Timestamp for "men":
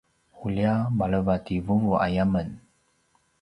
2.33-2.49